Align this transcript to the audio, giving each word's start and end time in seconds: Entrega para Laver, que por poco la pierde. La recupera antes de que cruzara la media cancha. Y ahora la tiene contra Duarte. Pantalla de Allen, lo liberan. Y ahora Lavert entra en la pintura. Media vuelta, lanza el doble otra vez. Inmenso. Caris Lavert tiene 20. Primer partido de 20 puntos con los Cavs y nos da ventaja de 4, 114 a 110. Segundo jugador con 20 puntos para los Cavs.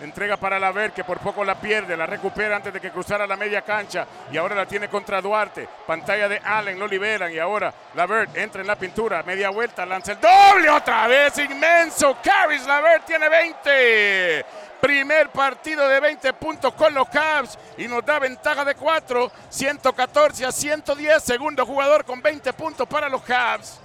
Entrega 0.00 0.36
para 0.36 0.58
Laver, 0.58 0.92
que 0.92 1.04
por 1.04 1.18
poco 1.18 1.44
la 1.44 1.54
pierde. 1.54 1.96
La 1.96 2.06
recupera 2.06 2.56
antes 2.56 2.72
de 2.72 2.80
que 2.80 2.90
cruzara 2.90 3.26
la 3.26 3.36
media 3.36 3.62
cancha. 3.62 4.06
Y 4.32 4.36
ahora 4.36 4.54
la 4.54 4.66
tiene 4.66 4.88
contra 4.88 5.20
Duarte. 5.20 5.68
Pantalla 5.86 6.28
de 6.28 6.40
Allen, 6.42 6.78
lo 6.78 6.86
liberan. 6.86 7.32
Y 7.32 7.38
ahora 7.38 7.72
Lavert 7.94 8.36
entra 8.36 8.62
en 8.62 8.66
la 8.66 8.76
pintura. 8.76 9.22
Media 9.22 9.50
vuelta, 9.50 9.84
lanza 9.84 10.12
el 10.12 10.20
doble 10.20 10.70
otra 10.70 11.06
vez. 11.06 11.38
Inmenso. 11.38 12.16
Caris 12.22 12.66
Lavert 12.66 13.04
tiene 13.04 13.28
20. 13.28 14.46
Primer 14.80 15.28
partido 15.28 15.86
de 15.86 16.00
20 16.00 16.32
puntos 16.32 16.72
con 16.72 16.94
los 16.94 17.06
Cavs 17.10 17.58
y 17.76 17.86
nos 17.86 18.02
da 18.02 18.18
ventaja 18.18 18.64
de 18.64 18.74
4, 18.74 19.30
114 19.50 20.46
a 20.46 20.52
110. 20.52 21.22
Segundo 21.22 21.66
jugador 21.66 22.06
con 22.06 22.22
20 22.22 22.50
puntos 22.54 22.88
para 22.88 23.10
los 23.10 23.22
Cavs. 23.22 23.78